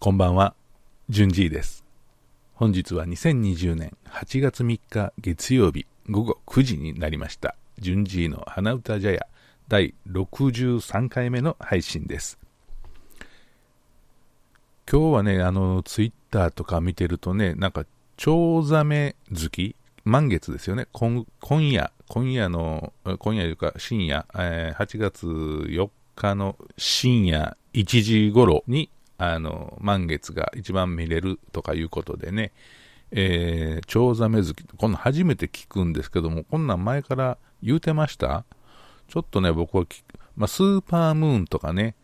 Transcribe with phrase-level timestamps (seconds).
[0.00, 0.54] こんばんは、
[1.08, 1.84] じゅんじいです。
[2.54, 7.56] 本日は2020年8月3日月曜日午後9時になりました。
[7.80, 9.26] じゅんじいの花歌茶屋
[9.66, 12.38] 第63回目の配信です。
[14.88, 17.84] 今日はね、あの、ツイッターとか見てるとね、なんか、
[18.16, 20.86] チョウザメ月満月ですよね。
[20.92, 32.52] 今今夜、今夜の、今夜というか深夜、えー8月4日の深夜1時頃に、あの、満月が一番見れるとかいうことでね、
[33.10, 38.44] えー、チョウザメ月、こんなん初めて聞くんですけども、こんなん前から言うてました？
[39.08, 39.84] ちょっとね、僕は、
[40.36, 41.96] まあ、スーパームーンとかね、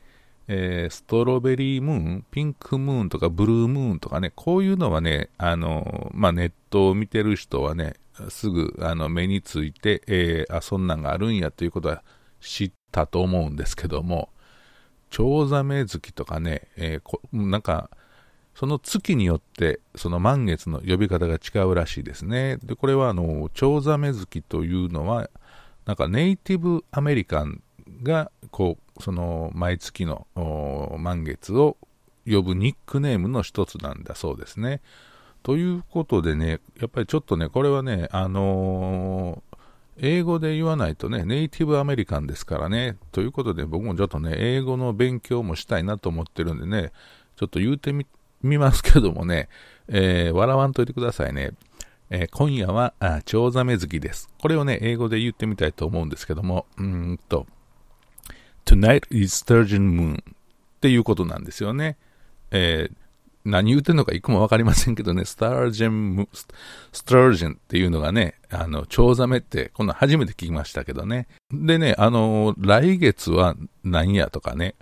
[0.48, 7.94] えーストロベリームーン、ピンクムーンとかブルームーンとかね、こういうのはね、あの、まあ、ネットを見てる人はね、
[8.28, 12.02] すぐあの目について、えーあ、そんなんがあるんやということは
[12.40, 14.30] 知ったと思うんですけども、
[15.14, 17.88] チョウザメ月とかね、えーこなんか、
[18.56, 22.56] その月によって、その満月の呼び方が違うらしいですね。
[22.64, 25.30] で、これはあの、チョウザメ月というのは、
[25.86, 27.62] なんかネイティブアメリカン
[28.02, 30.26] が、こう、その毎月の
[30.98, 31.76] 満月を
[32.26, 34.80] 呼ぶニックネームの一つなんだそうですね。
[35.44, 39.43] ということでね、やっぱりちょっとね、これはね、あの
[39.96, 42.96] 英語で言わないとね、ネイティブアメリカンですからね。
[43.12, 46.92] ということで、僕もちょっとね、英語の勉強もしたいなと思ってるんでね、
[47.36, 48.06] ちょっと言うてみ
[48.42, 49.48] みますけどもね、
[49.88, 51.52] えー笑わんといてくださいね。
[52.10, 54.28] えー今夜は、あチョウザメ月です。
[54.38, 57.46] これをね、英語で言ってみたいと思うんですけども、うんと、
[58.64, 60.24] Tonight is Sturgeon Moon っ
[60.80, 61.96] ていうことなんですよね。
[62.50, 63.03] えー
[63.44, 71.26] 何言うてんのかいくもわかりませんけどね、スタージェンム、スタージェンっていうのがね、あの、チョウザメって、こんな初めて聞きましたけどね。
[71.52, 74.76] でね、あの、来月は何やとかね、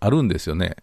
[0.00, 0.76] あるんですよね。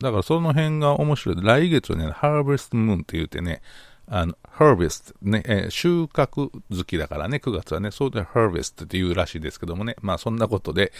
[0.00, 1.36] だからその辺が面白い。
[1.42, 3.60] 来月はね、ハーベストムーンって言ってね、
[4.06, 10.92] あの、harvest ね、えー収穫月だからね、9月はね、そうで harvest って言うらしいですけどもね、まあそんなことで、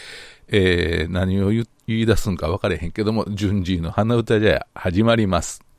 [0.49, 5.70] えー何を言言い出すんか分かれへんけども、順次の花歌じゃ始まります。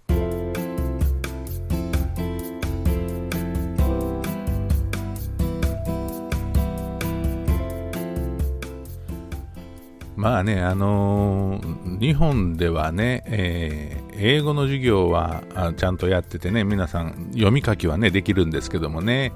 [10.21, 15.41] まあね、あのー日本ではね、えー英語の授業は
[15.77, 19.33] ちゃんとやっててね、皆さん読み書きはね、できるんですけどもね、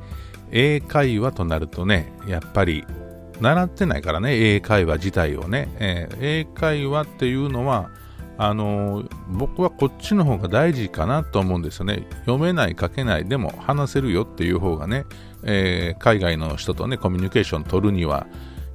[0.51, 2.85] 英会話となるとね、やっぱり
[3.41, 7.89] 習ってないからね、英会話自体をね、えー英会話っていうのは、
[8.37, 12.05] あのー僕はこっちの方が大事かなと思うんですよね。
[12.27, 15.05] 読めない、書けない、でも話せるよっていう方がね、
[15.41, 18.27] えー海外の人とね、コミュニケーション取るには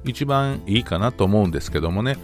[0.05, 2.17] 一番いいかなと思うんですけどもね、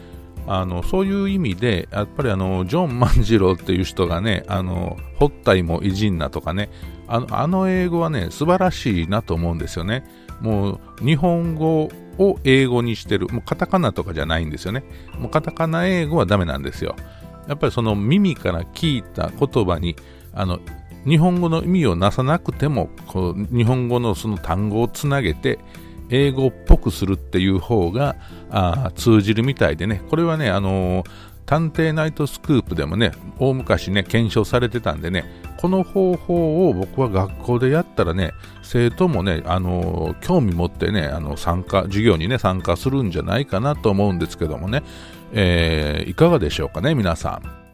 [0.48, 6.70] あのそういう意味で、やっぱりあのジョン万次郎っていう人がね、あのホッタイも偉人なとかね
[7.08, 10.04] あの、あの英語はね、素晴らしいなと思うんですよね。
[10.42, 14.84] もう日本語を英語にしてる、もうカタカナとかじゃないんですよね。
[15.18, 16.96] もうカタカナ英語はダメなんですよ。
[17.48, 19.96] やっぱりその耳から聞いた言葉に、
[20.34, 20.60] あの
[21.06, 25.60] 日本語の意味をなさなくても、こう日本語のその単語をつなげて、
[26.10, 28.16] 英語っぽくするっていう方が
[28.50, 31.10] あ通じるみたいでね、これはね、あのー
[31.48, 35.24] 探偵ナイトスクープでもね、大昔ね、検証されてたんでね、
[35.56, 44.84] この方法を僕は学校でやったらね、生徒もね、あのー興味持ってね、あの参加、授業にね、参加するんじゃないかなと思うんですけどもね、
[45.32, 47.68] えーいかがでしょうかね、皆さん。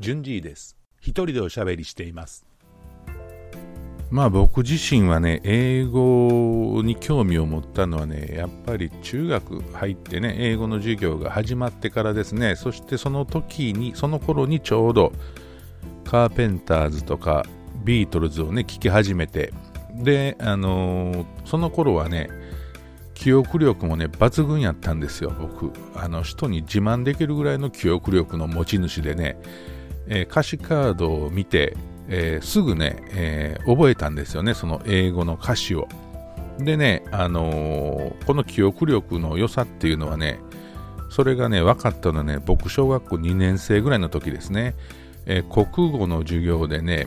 [0.00, 0.78] 順次です。
[1.00, 2.49] 一人でおしゃべりしています。
[4.10, 15.12] まあ僕自身はね、英語に興味を持ったのはね、やっぱり中学入ってね、英語の授業が始まってからですね、そしてその時に、その頃にちょうど
[16.04, 17.46] カーペンターズとか
[17.84, 19.52] ビートルズをね、聞き始めて、
[19.94, 22.30] で、あのーその頃はね、
[23.14, 25.72] 記憶力もね、抜群やったんですよ、僕。
[25.94, 29.38] あの、人に自慢できるぐらいの記憶力の持ち主でね、
[30.08, 31.76] えー歌詞カードを見て、
[32.10, 35.88] えーすぐね、えー覚えたんですよね、その英語の歌詞を。
[36.58, 40.40] でね、あのーこの記憶力の良さっていうのはね、
[41.08, 44.74] それがね、分かったのはね、僕、小学校2年生ぐらいの時ですね、
[45.26, 47.06] えー国語の授業でね、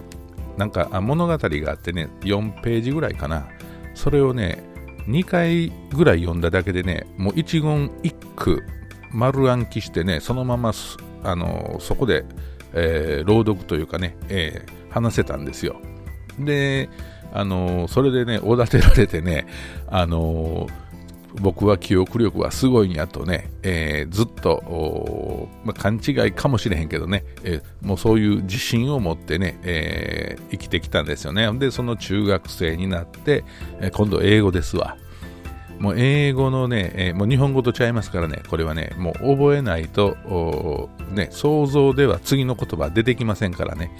[0.57, 3.47] なんか物語があってね、4ページぐらいかな、
[3.95, 4.63] それをね、
[5.07, 8.63] 2回ぐらい読んだだけでね、もう一言一句
[9.11, 10.71] 丸暗記してね、そのまま、
[11.23, 12.25] あのそこで、
[12.73, 15.77] えー朗読というかね、えー話せたんですよ。
[16.39, 16.89] で、
[17.31, 19.47] あのーそれでね、おだてられてね、
[19.87, 20.67] あの
[21.41, 31.51] 僕は記憶力はすごいんやとね、えー、ずっと、まあ、勘違いかもしれへんけどね、えー、もうそういう自信を持ってね、えー、生きてきたんですよね。
[31.53, 33.43] で、その中学生になって、
[33.81, 34.97] え今度英語ですわ。
[35.79, 43.91] もう英語のね、えもう日本語とちゃいますからね、これはね、もう覚えないと、ね、想像では次の言葉出てきませんからね。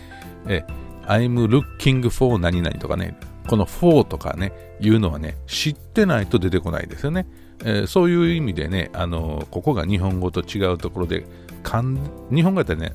[0.48, 0.64] え
[1.08, 3.18] I'm looking for 何々とかね、
[3.48, 7.28] この for とかね、いうのはね、知ってないと出てこないですよね。
[7.66, 11.26] えー、そういう意味でね、あのー、ここが日本語と違うところで、
[12.32, 12.94] 日本語だったらね、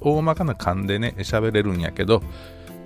[0.00, 2.22] 大まかな勘でね、喋れるんやけど、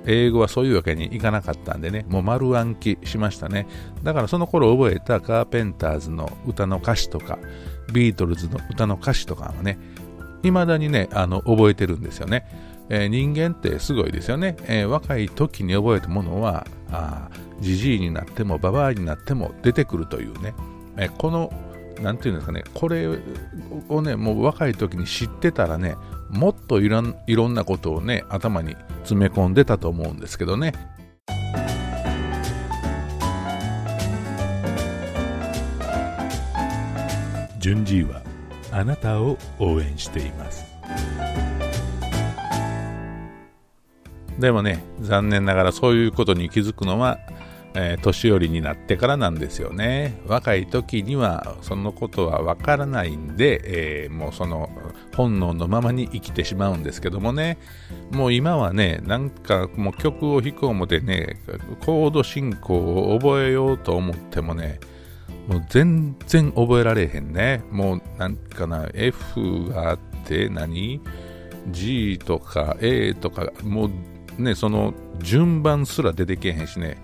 [0.07, 3.67] 英語はそういうわけにいかなかったんでね、もう丸暗記しましたね。
[4.03, 7.39] だからその頃覚えたカーペンターズの歌の歌詞とか、
[7.93, 9.79] ビートルズの歌の歌詞とかはね、
[10.43, 12.47] 未だにね、あの、覚えてるんですよね。
[12.89, 16.67] えー、人間ってすごいですよね、えー、若い時に覚えたものは
[17.61, 20.55] じじいになってもばばあになっても出てくるというね、
[20.97, 21.53] えー、この
[22.01, 23.07] なんていうんですかねこれ
[23.89, 25.97] をねもう若い時に知ってたらね
[26.35, 30.73] もっといろんいろんなことをね頭に詰め込んでたと思うんですけどね。
[37.61, 38.21] 順次は
[38.73, 40.67] あなたを応援しています。
[44.39, 47.19] でもね、残念ながらそういうことに気づくのは、
[47.77, 50.21] えー、年寄りになってからなんですよね。
[50.27, 54.71] 若い時にはそのことはわからないんで、えー、もうその
[55.17, 57.59] 本能のままに生きてしまうんですけどもね、
[58.13, 61.41] もう今はね、なんかもう曲を弾く思てね、
[61.85, 64.79] コード進行を覚えようと思ってもね、
[65.49, 67.65] もう全然覚えられへんね。
[67.71, 71.01] もうなんかな、F があって何
[71.71, 73.91] ？G とか A とか、も
[74.39, 76.99] うね、その順番すら出てけへんしね、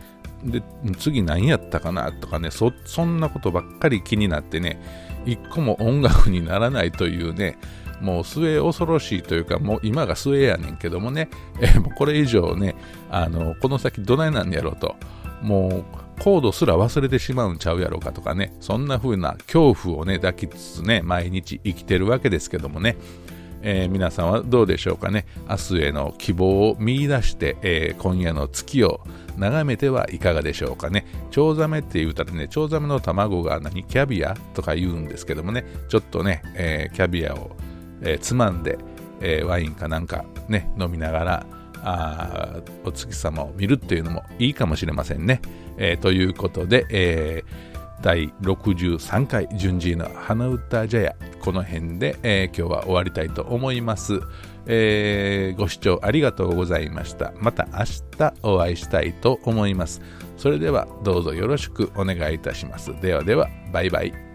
[0.45, 0.63] で、
[0.99, 4.81] 次何やったかなとかね、そ、そんなことばっかり気になってね、
[5.27, 7.59] 一個も音楽にならないというね、
[8.01, 11.29] もう末恐ろしいというか、もう今が末やねんけどもね、
[11.61, 12.75] えもうこれ以上ね、
[13.11, 14.97] あの、この先どないなんやろうと、
[15.43, 15.85] も
[16.19, 22.97] うコードすら忘れてしまうんちゃうやろうかとかね、そんな風な恐怖をね、抱きつつね、毎日生きてるわけですけどもね、
[23.63, 25.27] えー、皆さんはどうでしょうかね。
[25.49, 29.01] 明日への希望を見出して、えー、今夜の月を
[29.37, 31.07] 眺めてはいかがでしょうかね。
[31.31, 33.85] チョウザメって言うたらねチョウザメの卵が何？
[33.85, 35.65] キャビアとか言うんですけどもね。
[35.89, 37.51] ちょっとね、えー、キャビアを、
[38.03, 38.79] えつまんで、
[39.21, 41.47] えワインかなんかね飲みながら
[41.83, 45.43] あお月様を見るっていうのもいいかもしれませんね、
[45.77, 47.70] えということで、えー
[48.03, 54.21] 第63回順次の花歌茶屋この辺で、えー、今日は終わりたいと思います、
[54.67, 57.33] えー、ご視聴ありがとうございました。
[57.39, 57.85] また明
[58.19, 60.01] 日お会いしたいと思います。
[60.37, 62.99] それではどうぞよろしくお願いいたします。
[63.01, 64.30] ではではバイバイ。